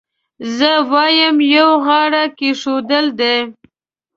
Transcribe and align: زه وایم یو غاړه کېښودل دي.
زه 0.57 0.71
وایم 0.91 1.37
یو 1.55 1.69
غاړه 1.85 2.23
کېښودل 2.37 3.05
دي. 3.19 3.37